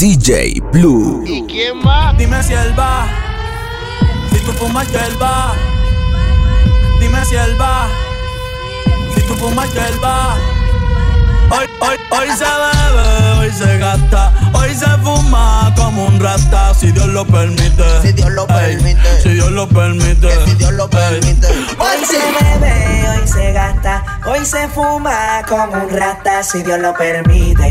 DJ 0.00 0.62
Blue. 0.72 1.22
¿Y 1.26 1.42
quién 1.42 1.76
más? 1.76 2.16
Dime 2.16 2.42
si 2.42 2.54
él 2.54 2.72
va. 2.78 3.06
Si 4.32 4.38
tú 4.38 4.52
fumas, 4.52 4.88
que 4.88 4.96
él 4.96 5.22
va. 5.22 5.52
Dime 6.98 7.22
si 7.26 7.34
él 7.34 7.60
va. 7.60 7.86
Si 9.14 9.20
tú 9.24 9.34
fumas, 9.34 9.68
que 9.68 9.78
él 9.78 10.02
va. 10.02 10.38
Hoy, 11.50 11.66
hoy, 11.80 11.96
hoy 12.12 12.28
se 12.30 12.44
bebe, 12.44 13.40
hoy 13.40 13.50
se 13.52 13.76
gasta, 13.76 14.32
hoy 14.54 14.74
se 14.74 14.86
fuma 15.02 15.70
como 15.76 16.06
un 16.06 16.18
rata, 16.18 16.72
si 16.72 16.92
Dios 16.92 17.08
lo 17.08 17.26
permite. 17.26 17.84
Si 18.00 18.12
Dios 18.12 18.30
lo 18.30 18.46
permite. 18.46 19.20
si 19.22 19.28
Dios 19.34 19.50
lo 19.50 19.68
permite. 19.68 20.46
si 20.46 20.54
Dios 20.54 20.72
lo 20.72 20.88
permite. 20.88 21.46
Hoy 21.78 22.04
se 22.06 22.18
bebe, 22.18 23.06
hoy 23.06 23.28
se 23.28 23.52
gasta, 23.52 24.02
hoy 24.26 24.46
se 24.46 24.66
fuma 24.68 25.42
como 25.46 25.74
un 25.74 25.90
rata, 25.90 26.42
si 26.42 26.62
Dios 26.62 26.78
lo 26.78 26.94
permite. 26.94 27.70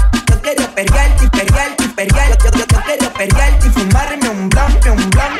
Perrear. 1.91 2.29
Yo, 2.29 2.51
yo, 2.51 2.51
yo, 2.51 2.65
yo 2.65 2.81
quiero 2.85 3.13
perrearte 3.13 3.67
y 3.67 3.69
fumarme 3.69 4.29
un 4.29 4.49
blon, 4.49 4.71
un 4.91 5.09
blon. 5.09 5.39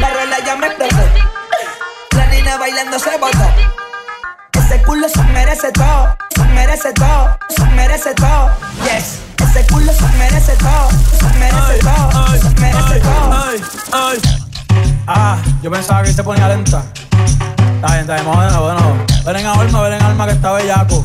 La 0.00 0.10
rola 0.10 0.36
ya 0.44 0.56
me 0.56 0.66
explotó. 0.66 0.96
La 2.16 2.26
nena 2.26 2.56
bailando 2.58 2.98
se 2.98 3.16
botó. 3.18 3.50
Ese 4.52 4.82
culo 4.82 5.08
se 5.08 5.22
merece 5.22 5.70
todo, 5.72 6.16
se 6.34 6.44
merece 6.44 6.92
todo, 6.92 7.38
se 7.48 7.64
merece 7.66 8.14
todo. 8.14 8.50
Yes, 8.84 9.20
ese 9.38 9.66
culo 9.66 9.92
se 9.92 10.06
merece 10.18 10.56
todo, 10.56 10.88
se 11.18 11.38
merece 11.38 11.78
todo, 11.78 12.38
se 12.38 12.50
merece 12.60 13.00
todo. 13.00 13.36
Ah, 15.06 15.38
yo 15.62 15.70
pensaba 15.70 16.02
que 16.02 16.12
se 16.12 16.24
ponía 16.24 16.48
lenta. 16.48 16.82
Está 17.76 17.86
bien, 17.88 18.00
está 18.00 18.14
bien, 18.14 18.26
bueno, 18.26 18.62
bueno. 18.62 19.06
Ven 19.24 19.36
en 19.36 19.46
alma, 19.46 19.82
ven 19.82 19.92
en 19.92 20.02
alma 20.02 20.26
que 20.26 20.32
está 20.32 20.52
bellaco. 20.52 21.04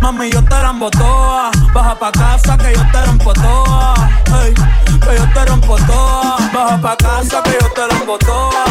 Mami, 0.00 0.30
yo 0.30 0.42
te 0.42 0.50
la 0.62 0.72
toa. 0.90 1.50
Baja 1.74 1.94
pa' 1.98 2.12
casa 2.12 2.56
que 2.56 2.72
yo 2.72 2.82
te 2.92 3.06
rompo 3.06 3.32
toa. 3.34 3.94
Ey, 4.42 4.54
que 4.54 5.16
yo 5.16 5.26
te 5.34 5.44
rompo 5.44 5.76
toa. 5.86 6.36
Baja 6.52 6.78
pa' 6.80 6.96
casa 6.96 7.42
que 7.42 7.58
yo 7.60 7.68
te 7.74 7.82
la 7.86 7.98
toa. 8.18 8.64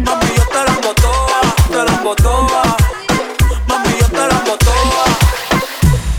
Mami, 0.00 0.28
yo 0.36 0.44
te 0.54 0.60
la 0.66 0.94
toa. 1.02 1.40
Te 1.70 1.76
la 1.76 2.14
toa. 2.16 2.62
Mami, 3.68 3.90
yo 4.00 4.06
te 4.08 4.26
la 4.30 4.38
toa. 4.44 5.04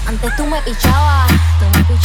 Antes 0.07 0.35
tú 0.37 0.45
me 0.45 0.61
pichabas, 0.61 1.27
tú 1.59 1.65
me 1.73 1.83
pichabas. 1.83 2.04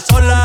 sola. 0.00 0.39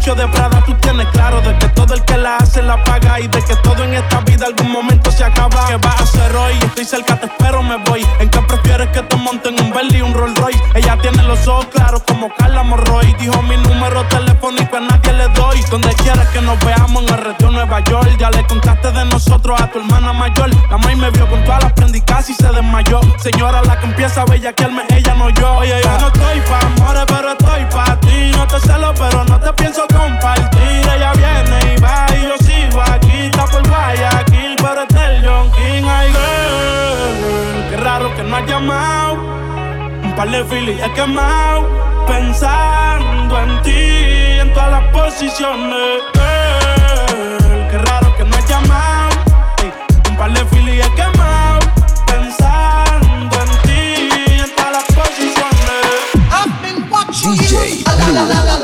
Estoy 0.00 0.16
de 0.16 0.28
Prada. 0.28 0.62
Tú 0.64 0.74
tienes 0.80 1.06
claro 1.08 1.40
de 1.42 1.56
que 1.58 1.68
todo 1.68 1.94
el 1.94 2.04
que 2.04 2.16
la 2.16 2.36
hace 2.36 2.62
la 2.62 2.82
paga. 2.84 3.20
Y 3.20 3.28
de 3.28 3.42
que 3.44 3.54
todo 3.56 3.84
en 3.84 3.94
esta 3.94 4.20
vida 4.20 4.46
algún 4.46 4.70
momento 4.72 5.10
se 5.10 5.24
acaba. 5.24 5.66
¿Qué 5.66 5.76
vas 5.76 6.00
a 6.00 6.02
hacer 6.02 6.34
hoy? 6.36 6.54
Estoy 6.62 6.84
cerca, 6.84 7.16
te 7.20 7.26
espero, 7.26 7.62
me 7.62 7.76
voy. 7.84 8.06
¿En 8.18 8.28
qué 8.28 8.40
prefieres 8.40 8.88
que 8.88 9.02
te 9.02 9.16
monten 9.16 9.60
un 9.60 9.70
Bentley 9.70 9.98
y 9.98 10.02
un 10.02 10.14
Rolls 10.14 10.38
Royce? 10.38 10.62
Ella 10.74 10.96
tiene 11.00 11.22
los 11.24 11.46
ojos 11.46 11.66
claros 11.66 12.02
como 12.06 12.32
Carla 12.34 12.62
Morroy. 12.62 13.14
Dijo 13.18 13.42
mi 13.42 13.56
número 13.56 14.04
telefónico 14.08 14.76
a 14.76 14.80
nadie 14.80 15.12
le 15.12 15.28
doy. 15.28 15.60
Donde 15.70 15.92
quieras 15.94 16.28
que 16.28 16.40
nos 16.40 16.58
veamos 16.64 17.02
en 17.02 17.14
el 17.14 17.20
retiro 17.20 17.50
Nueva 17.50 17.80
York. 17.84 18.16
Ya 18.18 18.30
le 18.30 18.46
contaste 18.46 18.90
de 18.90 19.04
nosotros 19.04 19.60
a 19.60 19.70
tu 19.70 19.80
hermana 19.80 20.12
mayor. 20.12 20.50
La 20.70 20.78
maíz 20.78 20.96
me 20.96 21.10
vio 21.10 21.28
con 21.28 21.44
todas 21.44 21.62
las 21.62 21.72
prendicas 21.72 22.10
casi 22.20 22.34
se 22.34 22.48
desmayó. 22.48 23.00
Señora, 23.18 23.62
la 23.62 23.78
que 23.78 23.86
empieza 23.86 24.22
a 24.22 24.24
bellaquearme, 24.26 24.82
ella 24.90 25.14
no 25.14 25.30
yo. 25.30 25.54
Oye, 25.54 25.80
yo 25.82 25.98
no 26.00 26.08
estoy 26.08 26.40
pa' 26.40 26.60
amores, 26.66 27.04
pero 27.06 27.32
estoy 27.32 27.64
pa' 27.72 28.00
ti. 28.00 28.30
No 28.36 28.46
te 28.46 28.60
celo, 28.60 28.92
pero 28.94 29.24
no 29.24 29.40
te 29.40 29.52
pienso 29.54 29.79
par 40.20 40.30
de 40.30 40.44
filis 40.44 40.78
he 40.78 40.92
quemado 40.92 41.66
pensando 42.06 43.40
en 43.40 43.62
ti 43.62 44.38
en 44.42 44.52
todas 44.52 44.70
las 44.70 44.84
posiciones. 44.92 46.02
Girl, 46.12 47.68
qué 47.70 47.78
raro 47.78 48.14
que 48.18 48.24
no 48.24 48.36
has 48.36 48.46
llamado. 48.46 49.16
Hey, 49.56 49.72
un 50.10 50.16
par 50.18 50.30
de 50.34 50.44
filis 50.50 50.84
he 50.84 50.90
quemado 50.94 51.60
pensando 52.04 53.34
en 53.44 53.50
ti 53.66 53.82
en 54.44 54.54
todas 54.56 54.72
las 54.76 54.86
posiciones. 54.98 55.84
I've 56.36 56.52
been 56.60 56.90
watching 56.90 57.32
DJ 57.38 57.78
you. 57.78 58.59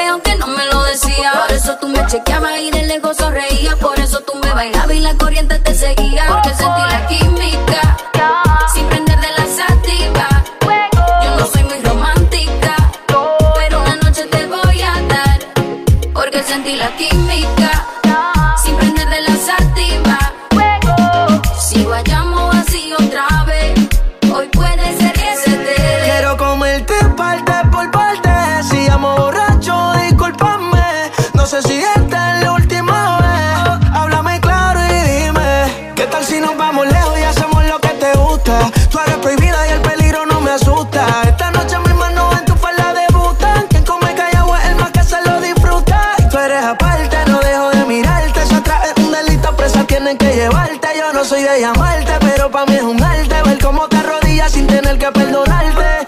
aunque 0.00 0.34
no 0.36 0.46
me 0.46 0.66
lo. 0.66 0.82
Por 0.82 1.52
eso 1.52 1.76
tú 1.80 1.88
me 1.88 2.04
chequeabas 2.06 2.60
y 2.60 2.70
de 2.70 2.82
lejos 2.82 3.16
sonreía. 3.16 3.76
Por 3.76 3.98
eso 3.98 4.20
tú 4.20 4.34
me 4.34 4.52
bailabas 4.52 4.94
y 4.94 5.00
la 5.00 5.14
corriente 5.16 5.58
te 5.58 5.74
seguía. 5.74 6.26
Porque 6.28 6.50
sentí 6.50 6.82
la 6.90 7.06
química 7.06 7.96
sin 8.74 8.86
prender 8.86 9.18
de 9.18 9.28
la 9.38 9.46
sativa. 9.46 10.44
Yo 11.24 11.36
no 11.36 11.46
soy 11.46 11.64
muy 11.64 11.80
romántica, 11.80 12.76
pero 13.56 13.80
una 13.80 13.96
noche 13.96 14.24
te 14.24 14.46
voy 14.46 14.82
a 14.82 15.00
dar. 15.08 15.40
Porque 16.12 16.42
sentí 16.42 16.76
la 16.76 16.94
química. 16.96 17.21
sin 54.48 54.66
tener 54.66 54.98
que 54.98 55.10
perdonarte. 55.12 56.06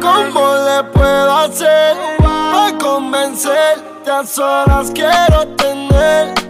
¿Cómo 0.00 0.54
le 0.66 0.84
puedo 0.92 1.36
hacer 1.38 1.96
para 2.18 2.78
convencerte? 2.78 4.10
A 4.10 4.24
solas 4.24 4.90
quiero 4.94 5.46
tenerte 5.56 6.43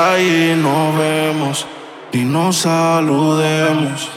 calle 0.00 0.56
nos 0.56 0.96
vemos 0.98 1.66
y 2.12 2.18
nos 2.18 2.56
saludemos. 2.56 4.08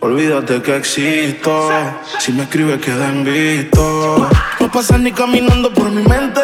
Olvídate 0.00 0.60
que 0.62 0.76
existo. 0.76 1.70
Si 2.18 2.32
me 2.32 2.42
escribes, 2.42 2.80
queda 2.80 3.08
en 3.08 3.24
visto. 3.24 4.28
No 4.60 4.66
pasas 4.72 5.00
ni 5.00 5.12
caminando 5.12 5.72
por 5.72 5.90
mi 5.90 6.02
mente. 6.02 6.40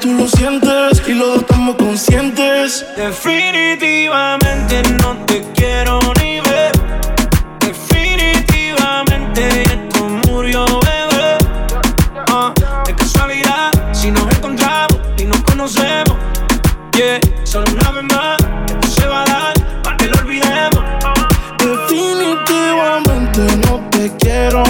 Tú 0.00 0.12
lo 0.18 0.26
sientes 0.26 1.02
y 1.06 1.12
los 1.14 1.28
dos 1.28 1.38
estamos 1.42 1.76
conscientes. 1.76 2.84
Definitivamente. 2.96 4.43
Yeah, 16.96 17.18
solo 17.42 17.64
una 17.72 17.90
vez 17.90 18.04
más, 18.04 18.38
esto 18.68 18.88
se 18.88 19.06
va 19.08 19.22
a 19.22 19.24
dar, 19.24 19.82
para 19.82 19.96
que 19.96 20.06
lo 20.06 20.16
olvidemos. 20.20 20.84
Definitivamente 21.58 23.40
no 23.66 23.80
te 23.90 24.12
quiero, 24.20 24.62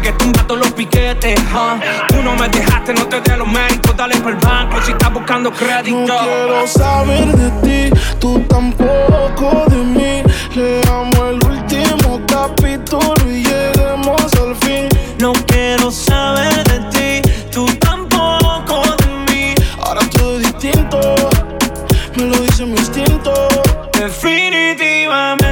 que 0.00 0.12
tumba 0.12 0.46
todos 0.46 0.60
los 0.60 0.72
piquetes. 0.72 1.38
huh. 1.52 1.80
Tú 2.08 2.22
no 2.22 2.36
me 2.36 2.48
dejaste, 2.48 2.92
no 2.94 3.06
te 3.06 3.20
dé 3.20 3.36
los 3.36 3.48
méritos, 3.48 3.96
dale 3.96 4.16
por 4.16 4.32
el 4.32 4.38
banco 4.38 4.80
si 4.82 4.92
estás 4.92 5.12
buscando 5.12 5.50
crédito. 5.52 5.96
No 5.96 6.18
quiero 6.18 6.66
saber 6.66 7.26
de 7.26 7.50
ti, 7.90 8.00
tú 8.18 8.40
tampoco 8.48 9.64
de 9.68 9.76
mí. 9.76 10.22
Leamos 10.54 11.18
el 11.18 11.50
último 11.50 12.20
capítulo 12.26 13.14
y 13.26 13.44
lleguemos 13.44 14.32
al 14.34 14.54
fin. 14.56 14.88
No 15.18 15.32
quiero 15.46 15.90
saber 15.90 16.64
de 16.64 17.22
ti, 17.22 17.30
tú 17.50 17.66
tampoco 17.76 18.82
de 18.98 19.32
mí. 19.32 19.54
Ahora 19.82 20.02
todo 20.10 20.38
es 20.38 20.52
distinto, 20.52 21.14
me 22.16 22.24
lo 22.24 22.36
dice 22.40 22.64
mi 22.64 22.76
instinto. 22.76 23.32
Definitivamente 23.92 25.45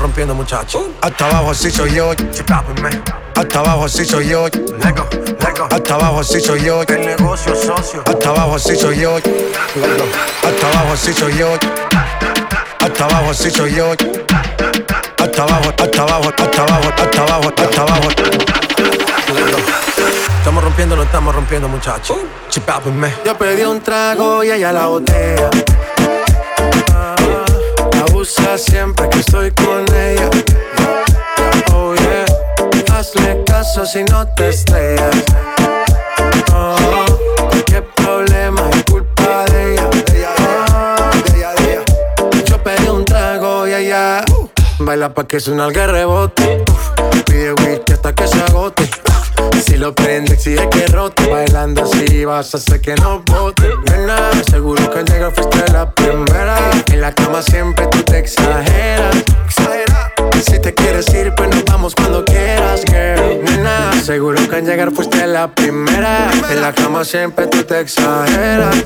estamos 0.00 0.14
rompiendo, 0.14 0.34
muchachos. 0.34 0.82
Hasta 1.02 1.26
abajo 1.26 1.50
así 1.50 1.70
soy 1.70 1.94
yo. 1.94 2.10
Hasta 3.34 3.58
abajo 3.58 3.84
así 3.84 4.04
soy 4.04 4.28
yo. 4.28 4.46
Lego, 4.48 5.08
lego. 5.12 5.68
Hasta 5.70 5.94
abajo 5.94 6.20
así 6.20 6.40
soy 6.40 6.64
yo. 6.64 6.82
El 6.82 7.06
negocio 7.06 7.54
socio. 7.54 8.02
Hasta 8.06 8.28
abajo 8.30 8.54
así 8.54 8.76
soy 8.76 8.98
yo. 8.98 9.16
Hasta 9.16 10.68
abajo 10.68 10.92
así 10.94 11.12
soy 11.12 11.36
yo. 11.36 11.48
Hasta 12.78 13.04
abajo 13.04 13.30
así 13.30 13.50
soy 13.50 13.74
yo. 13.74 13.92
Hasta 15.18 15.42
abajo, 15.42 15.68
hasta 15.68 16.02
abajo, 16.02 16.28
hasta 16.30 16.62
abajo, 16.62 16.88
hasta 16.96 17.22
abajo, 17.22 17.52
hasta 17.56 17.82
abajo. 17.82 18.08
Estamos 20.38 20.64
rompiendo, 20.64 20.96
no 20.96 21.02
estamos 21.02 21.34
rompiendo, 21.34 21.68
muchachos. 21.68 22.16
Chipápenme. 22.48 23.12
Yo 23.24 23.36
pedí 23.36 23.62
un 23.62 23.80
trago 23.82 24.42
y 24.44 24.50
ella 24.50 24.72
la 24.72 24.86
botella. 24.86 25.50
Ah, 28.20 28.22
La 28.22 28.22
usa 28.22 28.58
siempre 28.58 29.08
que 29.08 29.20
estoy 29.20 29.50
con 29.52 29.82
ella. 29.94 30.28
Oh 31.72 31.94
yeah, 31.94 32.26
hazle 32.92 33.42
caso 33.46 33.86
si 33.86 34.04
no 34.04 34.26
te 34.34 34.50
estrellas. 34.50 35.24
Oh, 36.52 36.76
qué 37.64 37.80
problema 37.80 38.68
es 38.74 38.84
culpa 38.84 39.46
de 39.46 39.72
ella. 39.72 39.90
Ah, 40.38 41.10
Yo 42.44 42.62
pedí 42.62 42.88
un 42.88 43.06
trago 43.06 43.66
y 43.66 43.72
ella 43.72 44.22
baila 44.80 45.14
pa' 45.14 45.26
que 45.26 45.40
suena 45.40 45.64
el 45.64 45.74
rebote. 45.74 46.62
Pide 47.24 47.54
whisky 47.54 47.94
hasta 47.94 48.12
que 48.14 48.26
se 48.26 48.38
agote. 48.42 48.90
Si 49.64 49.76
lo 49.76 49.94
prende, 49.94 50.34
exige 50.34 50.68
que 50.70 50.86
rote. 50.86 51.26
Bailando 51.28 51.82
así 51.84 52.24
vas 52.24 52.54
a 52.54 52.58
hacer 52.58 52.80
que 52.80 52.94
no 52.96 53.22
bote. 53.26 53.68
Nena, 53.90 54.30
seguro 54.50 54.90
que 54.90 54.98
al 55.00 55.04
llegar 55.04 55.32
fuiste 55.34 55.72
la 55.72 55.90
primera. 55.94 56.56
En 56.92 57.00
la 57.00 57.14
cama 57.14 57.42
siempre 57.42 57.86
tú 57.88 58.02
te 58.02 58.18
exageras. 58.18 59.16
Si 60.44 60.58
te 60.58 60.74
quieres 60.74 61.12
ir, 61.14 61.34
pues 61.36 61.50
nos 61.50 61.64
vamos 61.64 61.94
cuando 61.94 62.24
quieras, 62.24 62.82
girl. 62.86 63.44
Nena, 63.44 63.92
seguro 64.02 64.48
que 64.48 64.56
al 64.56 64.64
llegar 64.64 64.90
fuiste 64.92 65.26
la 65.26 65.54
primera. 65.54 66.30
En 66.50 66.62
la 66.62 66.72
cama 66.72 67.04
siempre 67.04 67.46
tú 67.46 67.62
te 67.64 67.80
exageras. 67.80 68.76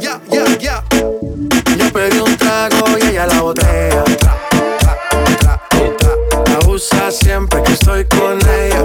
Yo 0.00 1.92
pedí 1.92 2.18
un 2.18 2.36
trago 2.36 2.86
y 3.00 3.06
ella 3.08 3.26
la 3.26 3.42
botella. 3.42 4.04
La 6.46 6.58
usa 6.68 7.10
siempre 7.10 7.62
que 7.62 7.72
estoy 7.72 8.04
con 8.06 8.38
ella. 8.38 8.84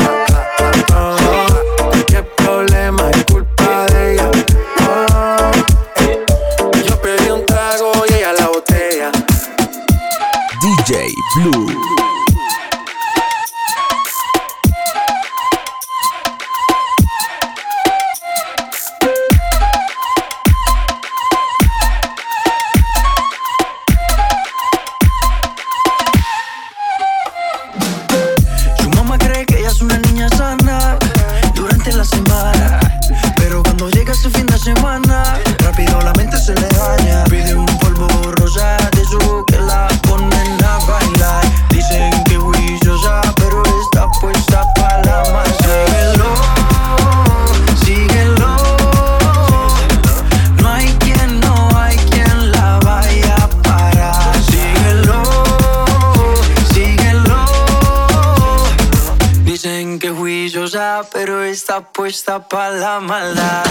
Para 62.49 62.71
la 62.71 62.99
maldad. 62.99 63.63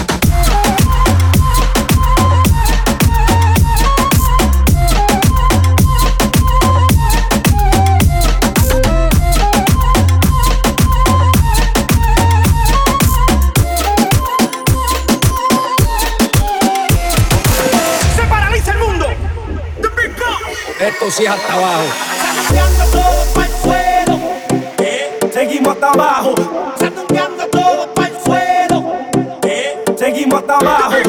Se 18.15 18.23
paraliza 18.23 18.71
el 18.71 18.79
mundo. 18.79 19.05
The 19.81 19.87
Big 19.89 20.17
Boss. 20.17 20.81
Esto 20.81 21.11
sí 21.11 21.23
es 21.25 21.29
hasta 21.29 21.53
abajo. 21.53 21.83
Todo 22.91 23.45
suelo. 23.61 24.19
Eh, 24.79 25.19
Seguimos 25.31 25.73
hasta 25.75 25.89
abajo. 25.91 26.70
Eh, 30.31 30.43
Seguimos 30.89 31.00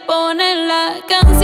ponen 0.00 0.68
la 0.68 0.94
canción, 1.08 1.43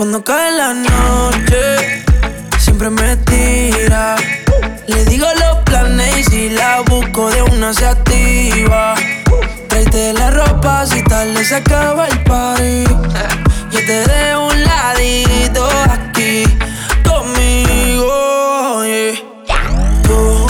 Cuando 0.00 0.24
cae 0.24 0.50
la 0.52 0.72
noche, 0.72 2.04
siempre 2.58 2.88
me 2.88 3.18
tira. 3.18 4.16
Le 4.86 5.04
digo 5.04 5.26
los 5.38 5.58
planes 5.64 6.20
y 6.20 6.24
si 6.24 6.48
la 6.48 6.80
busco 6.80 7.30
de 7.30 7.42
una 7.42 7.74
se 7.74 7.84
activa. 7.84 8.94
Tráete 9.68 10.14
la 10.14 10.30
ropa 10.30 10.86
si 10.86 11.04
tarde 11.04 11.44
se 11.44 11.56
acaba 11.56 12.08
el 12.08 12.18
party. 12.22 12.84
Yo 13.72 13.78
te 13.84 14.06
dejo 14.08 14.46
un 14.46 14.64
ladito 14.64 15.68
aquí 15.90 16.44
conmigo. 17.06 18.82
yeah. 18.86 19.68
Tú 20.02 20.46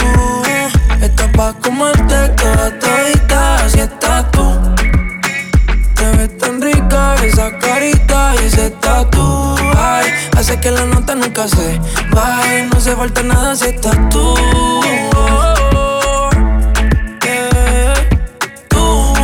estás 1.03 1.29
pa' 1.37 1.55
comerte 1.55 2.29
toda 2.37 2.79
todita 2.79 3.69
si 3.69 3.81
estás 3.81 4.27
esa 7.41 7.59
carita 7.59 8.35
y 8.43 8.47
ese 8.47 8.71
tatu. 8.71 9.57
Ay, 9.77 10.13
hace 10.37 10.61
que 10.61 10.71
la 10.71 10.85
nota 10.85 11.15
nunca 11.15 11.49
se 11.49 11.81
baje. 12.11 12.69
No 12.73 12.79
se 12.81 12.95
falta 12.95 13.23
nada 13.23 13.57
si 13.57 13.67
estás 13.67 13.97
tú. 14.11 14.35
Yeah. 17.25 17.95
Tú 18.69 19.15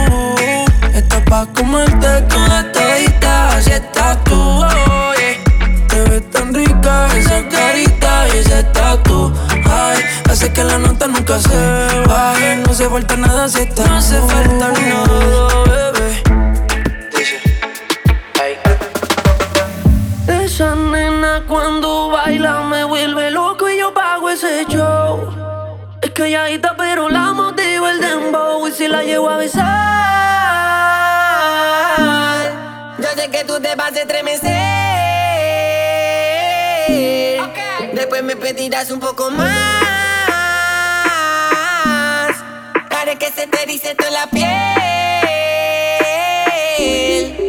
estás 0.94 1.22
pa' 1.28 1.46
comerte 1.54 2.22
toda 2.22 2.72
todita 2.72 3.60
si 3.60 3.72
estás 3.72 4.24
tú. 4.24 4.34
Oh, 4.34 5.12
yeah. 5.18 5.86
Te 5.88 6.00
ves 6.08 6.30
tan 6.30 6.54
rica 6.54 7.08
esa 7.18 7.46
carita 7.48 8.28
y 8.28 8.38
ese 8.38 8.62
tatu. 8.64 9.32
Ay, 9.70 10.02
hace 10.30 10.50
que 10.52 10.64
la 10.64 10.78
nota 10.78 11.06
nunca 11.06 11.38
se 11.38 11.58
baje. 12.08 12.56
No 12.66 12.72
se 12.72 12.88
falta 12.88 13.16
nada 13.16 13.46
si 13.48 13.60
estás 13.60 13.86
No 13.88 13.96
hace 13.96 14.18
falta 14.22 14.68
nada, 14.70 15.75
nena 21.36 21.46
cuando 21.46 22.10
baila 22.10 22.62
me 22.62 22.84
vuelve 22.84 23.30
loco 23.30 23.68
y 23.68 23.78
yo 23.78 23.92
pago 23.92 24.28
ese 24.30 24.64
show. 24.68 25.32
Es 26.00 26.10
calladita 26.10 26.74
pero 26.76 27.08
la 27.08 27.32
motiva 27.32 27.90
el 27.90 28.00
dembow 28.00 28.66
y 28.66 28.72
si 28.72 28.88
la 28.88 29.02
llevo 29.02 29.30
a 29.30 29.36
besar. 29.36 29.64
Yo 32.98 33.08
sé 33.14 33.30
que 33.30 33.44
tú 33.44 33.60
te 33.60 33.74
vas 33.74 33.92
a 33.92 34.00
estremecer. 34.00 34.52
Después 37.92 38.22
me 38.22 38.36
pedirás 38.36 38.90
un 38.90 39.00
poco 39.00 39.30
más. 39.30 39.48
Haré 42.90 43.16
que 43.18 43.30
se 43.30 43.46
te 43.46 43.62
erice 43.62 43.94
toda 43.94 44.10
la 44.10 44.26
piel. 44.26 44.46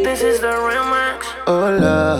This 0.04 0.22
is 0.22 0.40
the 0.40 0.52
remix. 0.52 1.26
Hola, 1.46 2.20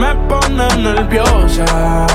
Me 0.00 0.14
pone 0.28 0.66
nerviosa. 0.78 2.06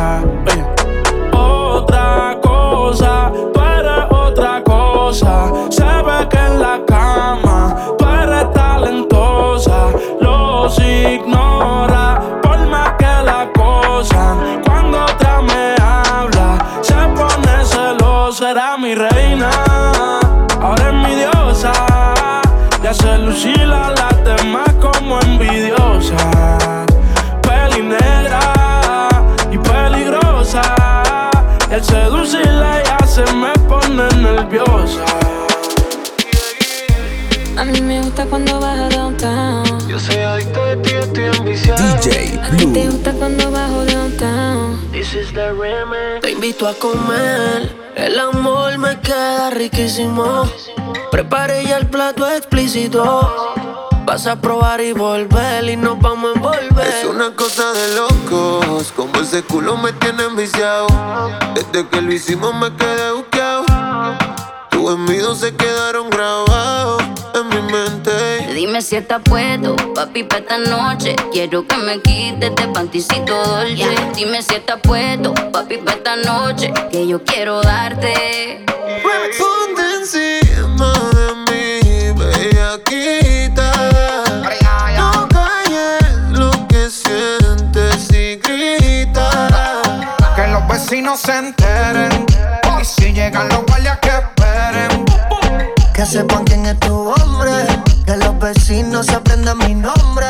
Otra 1.32 2.36
cosa, 2.42 3.32
tú 3.54 3.60
eres 3.62 4.06
otra 4.10 4.64
cosa. 4.64 5.52
Se 5.70 5.84
ve 5.84 6.28
que 6.32 6.38
en 6.38 6.62
la 6.62 6.80
cama 6.88 7.76
tú 7.98 8.06
eres 8.06 8.52
talentosa. 8.54 9.92
Los 10.20 10.80
ignora 10.80 12.20
por 12.42 12.58
más 12.68 12.94
que 12.98 13.14
la 13.32 13.50
cosa. 13.54 14.36
Cuando 14.66 15.04
otra 15.04 15.42
me 15.42 15.76
habla, 15.80 16.58
se 16.82 17.00
pone 17.20 17.56
celosa. 17.66 18.50
Era 18.50 18.78
mi 18.78 18.96
reina, 18.96 19.52
ahora 20.60 20.90
es 20.90 20.94
mi 21.04 21.16
diosa. 21.16 21.74
Y 22.84 22.88
hace 22.88 23.18
lucir 23.20 23.72
a 23.72 24.15
nerviosa. 34.56 35.06
A 37.58 37.64
mí 37.64 37.82
me 37.82 38.02
gusta 38.02 38.26
cuando 38.26 38.60
bajo 38.60 38.90
downtown. 38.90 39.88
Yo 39.88 40.00
soy 40.00 40.18
adicto 40.18 40.66
de 40.66 40.78
ti, 40.78 40.92
estoy 40.94 41.24
enviciado. 41.26 41.96
DJ 42.02 42.40
A 42.42 42.50
ti 42.52 42.58
te 42.58 42.66
Blue. 42.66 42.92
gusta 42.92 43.12
cuando 43.14 43.52
bajo 43.52 43.86
downtown. 43.86 44.92
This 44.92 45.14
is 45.14 45.34
the 45.34 45.52
remix. 45.54 46.22
Te 46.22 46.32
invito 46.32 46.68
a 46.68 46.74
comer, 46.74 47.76
el 47.96 48.20
amor 48.20 48.78
me 48.78 49.00
queda 49.00 49.52
riquísimo. 49.52 50.50
Prepare 51.12 51.64
ya 51.64 51.78
el 51.78 51.88
plato 51.88 52.30
explícito. 52.30 53.54
Vas 54.06 54.28
a 54.28 54.40
probar 54.40 54.82
y 54.82 54.92
volver 54.92 55.68
y 55.68 55.78
nos 55.78 56.00
vamos 56.00 56.32
a 56.32 56.34
envolver. 56.36 56.88
Es 56.88 57.06
una 57.06 57.36
cosa 57.36 57.74
de 57.74 57.96
locos, 57.96 58.92
como 58.96 59.20
ese 59.22 59.42
culo 59.44 59.78
me 59.78 59.94
tiene 59.94 60.26
enviciado. 60.26 60.88
Desde 61.56 61.88
que 61.88 62.02
lo 62.02 62.14
hicimos 62.14 62.54
me 62.54 62.72
quedé. 62.76 63.35
Tus 64.86 64.94
envidios 64.94 65.40
se 65.40 65.52
quedaron 65.56 66.12
grabados 66.12 67.02
en 67.34 67.50
mi 67.50 67.60
mente. 67.72 68.54
Dime 68.54 68.84
si 68.84 68.96
estás 68.96 69.20
puesto, 69.26 69.76
papi, 69.96 70.26
pa' 70.26 70.38
esta 70.38 70.60
noche. 70.60 71.16
Quiero 71.32 71.66
que 71.66 71.76
me 71.78 72.00
quites 72.02 72.56
de 72.56 72.68
panticito 72.68 73.36
dolce. 73.36 73.96
Dime 74.14 74.44
si 74.44 74.54
estás 74.54 74.80
puesto, 74.84 75.34
papi, 75.52 75.78
pa' 75.78 75.94
esta 75.94 76.16
noche. 76.18 76.72
Que 76.92 77.08
yo 77.08 77.24
quiero 77.24 77.64
darte. 77.64 78.64
Ponte 79.40 79.82
encima 80.02 80.94
de 81.16 81.34
mí, 81.50 82.12
bellaquita. 82.20 83.72
No 84.98 85.28
calles 85.30 86.30
lo 86.30 86.52
que 86.68 86.92
sientes 86.92 88.14
y 88.14 88.36
grita. 88.36 89.82
Que 90.36 90.48
los 90.48 90.68
vecinos 90.68 91.22
se 91.22 91.36
enteren. 91.40 92.28
Y 92.80 92.86
si 92.86 93.14
llegan 93.14 93.50
los 93.50 93.66
guardias 93.66 93.98
que 93.98 94.12
Que 95.94 96.06
sepan 96.06 96.44
quién 96.46 96.66
es 96.66 96.80
tu 96.80 97.10
hombre. 97.10 97.52
Que 98.06 98.18
los 98.18 98.38
vecinos 98.40 99.10
aprendan 99.10 99.58
mi 99.60 99.76
nombre. 99.76 100.26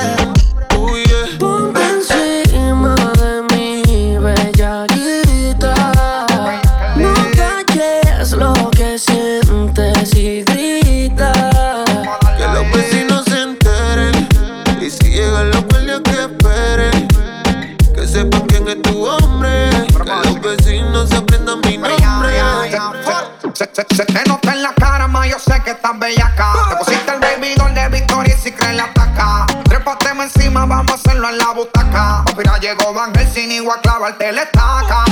Se, 23.74 23.86
se- 23.96 24.06
te 24.06 24.24
nota 24.30 24.54
en 24.54 24.62
la 24.64 24.74
cara, 24.74 25.08
ma, 25.08 25.26
yo 25.28 25.38
sé 25.40 25.62
que 25.64 25.72
estás 25.72 25.98
bellaca. 26.00 26.54
Te 26.70 26.76
pusiste 26.78 27.12
el 27.12 27.20
baby 27.20 27.54
doll 27.56 27.74
de 27.74 27.88
Victoria 27.90 28.36
y 28.36 28.42
si 28.42 28.52
crees 28.52 28.76
la 28.76 28.86
ataca. 28.86 29.46
Trépateme 29.64 30.24
encima, 30.26 30.66
vamos 30.66 30.92
a 30.92 30.96
hacerlo 30.96 31.30
en 31.30 31.38
la 31.38 31.52
butaca. 31.52 32.24
Mira, 32.38 32.58
llegó 32.60 32.94
Van 32.94 33.14
sin 33.34 33.52
igual 33.52 33.80
clavarte 33.82 34.32
la 34.32 34.44
estaca. 34.44 35.04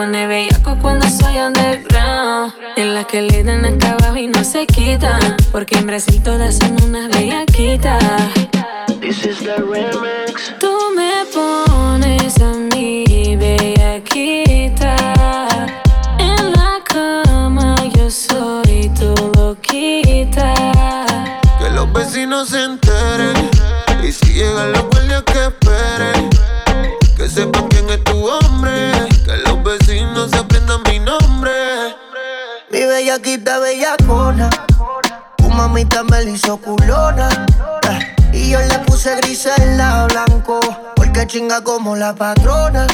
Pone 0.00 0.26
bellaco 0.26 0.78
cuando 0.80 1.06
soy 1.10 1.36
underground. 1.36 2.54
En 2.76 2.94
las 2.94 3.04
que 3.04 3.20
le 3.20 3.44
dan 3.44 3.66
acá 3.66 3.90
abajo 3.98 4.16
y 4.16 4.28
no 4.28 4.42
se 4.44 4.66
quitan. 4.66 5.36
Porque 5.52 5.76
en 5.76 5.86
Brasil 5.86 6.22
todas 6.22 6.56
son 6.56 6.82
unas 6.84 7.10
bellaquitas. 7.10 8.02
This 9.02 9.26
is 9.26 9.40
the 9.40 9.56
remix. 9.56 10.54
Tú 10.58 10.74
me 10.96 11.12
pones 11.34 12.40
a 12.40 12.52
mí, 12.74 13.36
bellaquita. 13.36 14.96
En 16.18 16.52
la 16.52 16.80
cama 16.82 17.74
yo 17.94 18.10
soy 18.10 18.90
tu 18.98 19.12
loquita. 19.36 20.54
Que 21.58 21.68
los 21.74 21.92
vecinos 21.92 22.48
se 22.48 22.64
enteren. 22.64 23.50
Y 24.02 24.12
si 24.12 24.32
llegan 24.32 24.72
los 24.72 24.82
guardias 24.88 25.22
que 25.24 25.44
esperen. 25.44 26.30
Que 27.18 27.28
sepan 27.28 27.68
quién 27.68 27.79
bellaquita 33.10 33.58
bellacona. 33.58 34.48
Tu 35.36 35.48
mamita 35.50 36.04
me 36.04 36.22
la 36.24 36.30
hizo 36.30 36.56
culona. 36.58 37.28
eh, 37.90 38.14
Y 38.32 38.50
yo 38.50 38.60
le 38.60 38.78
puse 38.80 39.16
gris 39.16 39.46
en 39.58 39.78
la 39.78 40.06
blanco. 40.06 40.60
Porque 40.94 41.26
chinga 41.26 41.62
como 41.64 41.96
la 41.96 42.14
patrona. 42.14 42.86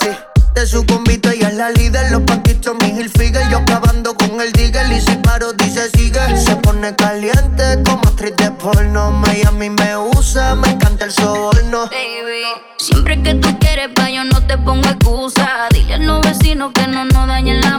Sí. 0.00 0.08
De 0.54 0.66
su 0.66 0.84
convito 0.84 1.30
ella 1.30 1.48
es 1.48 1.54
la 1.54 1.70
líder, 1.70 2.10
los 2.10 2.22
panquitos 2.22 2.74
mi 2.82 2.88
Hilfiger 2.88 3.48
Yo 3.50 3.58
acabando 3.58 4.16
con 4.16 4.40
el 4.40 4.50
digger 4.52 4.90
y 4.90 5.00
si 5.00 5.14
paro 5.18 5.52
dice 5.52 5.88
sigue 5.90 6.18
Se 6.36 6.56
pone 6.56 6.92
caliente 6.96 7.80
como 7.84 8.02
actriz 8.02 8.34
de 8.36 8.50
porno 8.50 9.12
Miami 9.12 9.70
me 9.70 9.96
usa, 9.96 10.56
me 10.56 10.70
encanta 10.70 11.04
el 11.04 11.12
soborno 11.12 11.82
Baby, 11.86 12.42
siempre 12.78 13.22
que 13.22 13.34
tú 13.34 13.56
quieres 13.60 13.90
pa' 13.94 14.10
yo 14.10 14.24
no 14.24 14.44
te 14.44 14.58
pongo 14.58 14.88
excusa. 14.88 15.68
Dile 15.72 15.94
a 15.94 15.98
los 15.98 16.20
vecinos 16.20 16.72
que 16.74 16.86
no 16.88 17.04
nos 17.04 17.28
dañen 17.28 17.60
la. 17.60 17.69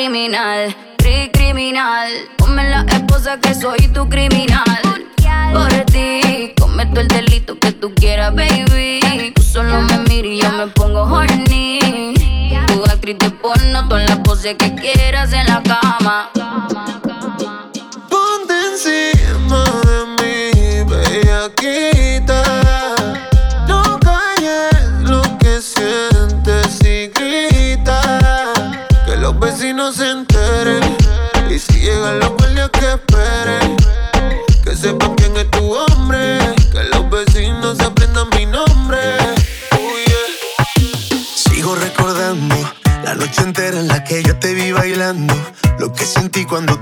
Criminal, 0.00 0.74
cri 0.96 1.30
criminal. 1.30 2.08
Ponme 2.38 2.70
la 2.70 2.86
esposa 2.88 3.38
que 3.38 3.54
soy 3.54 3.86
tu 3.88 4.08
criminal. 4.08 4.64
Por 5.52 5.68
ti, 5.92 6.54
cometo 6.58 7.00
el 7.00 7.08
delito 7.08 7.58
que 7.58 7.70
tú 7.72 7.92
quieras, 7.94 8.34
baby. 8.34 9.34
Tú 9.34 9.42
solo 9.42 9.82
me 9.82 9.98
miras 10.08 10.32
y 10.32 10.40
yo 10.40 10.52
me 10.52 10.68
pongo 10.68 11.02
horny. 11.02 12.14
Tú 12.68 12.82
actriz 12.86 13.18
de 13.18 13.28
porno, 13.28 13.88
todas 13.88 14.08
las 14.08 14.20
poses 14.20 14.56
que 14.56 14.74
quieras 14.74 15.34
en 15.34 15.46
la 15.46 15.62
cama. 15.62 16.30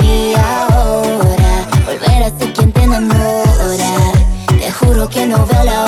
gustaría 0.00 0.66
ahora 0.66 1.68
volver 1.84 2.22
a 2.22 2.38
ser 2.38 2.52
quien 2.52 2.72
te 2.72 2.82
enamora. 2.82 4.12
Te 4.58 4.70
juro 4.72 5.08
que 5.08 5.26
no 5.26 5.46
veo 5.46 5.64
la 5.64 5.79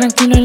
tranquilo 0.00 0.39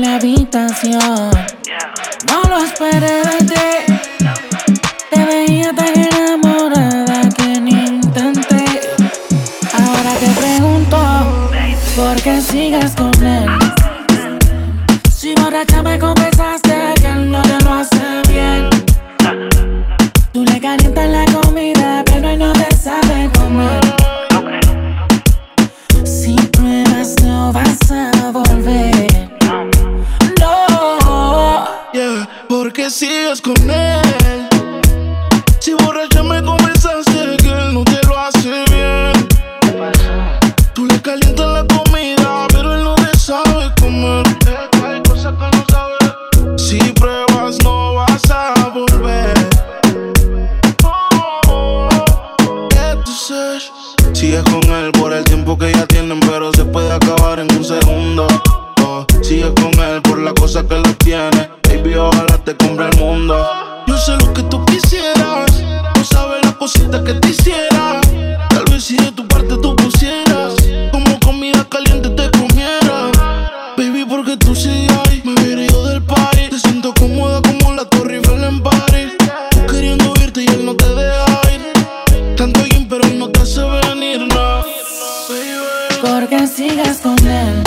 porque 86.28 86.48
sigas 86.48 86.98
con 87.02 87.16
él. 87.28 87.62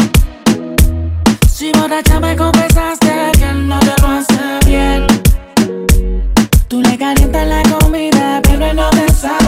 Si 1.48 1.70
borracha 1.72 2.18
me 2.18 2.36
confesaste 2.36 3.30
que 3.38 3.44
él 3.44 3.68
no 3.68 3.78
te 3.78 3.94
lo 4.02 4.08
hace 4.08 4.66
bien. 4.66 5.06
Tú 6.66 6.82
le 6.82 6.98
calientas 6.98 7.46
la 7.46 7.62
comida, 7.62 8.40
pero 8.42 8.66
él 8.66 8.76
no 8.76 8.90
te 8.90 9.12
sabe. 9.12 9.47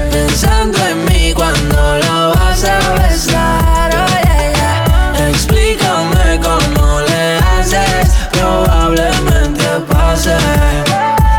pensando 0.51 0.77
en 0.87 1.05
mí 1.05 1.33
cuando 1.33 1.97
lo 1.97 2.33
vas 2.33 2.63
a 2.63 2.93
besar. 2.93 3.89
Oh, 3.93 4.07
yeah, 4.23 4.53
yeah. 4.53 5.29
Explícame 5.29 6.39
cómo 6.41 7.01
le 7.01 7.37
haces, 7.37 8.11
probablemente 8.31 9.63
pase 9.89 10.35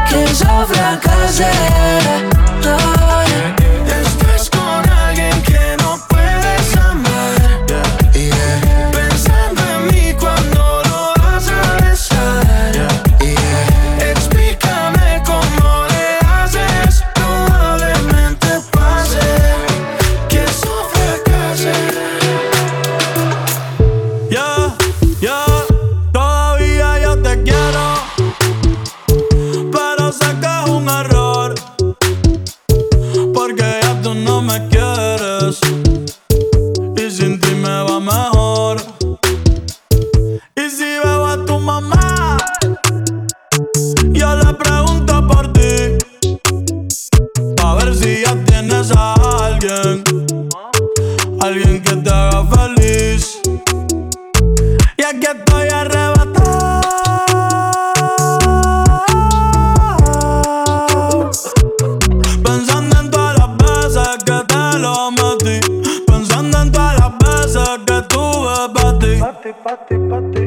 que 0.08 0.26
yo 0.26 0.66
fracase. 0.66 2.31
Para 69.50 69.76
ti. 69.86 69.94
No 69.94 70.41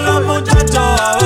los 0.00 0.24
muchachos 0.24 1.17